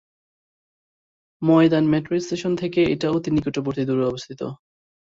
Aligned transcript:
ময়দান 1.41 1.83
metro 1.91 2.15
station 2.19 2.51
থেকে 2.61 2.81
এটা 2.93 3.07
অতি 3.11 3.29
নিকটবর্তী 3.31 3.83
দূরত্বে 3.87 4.09
অবস্থিত। 4.11 4.41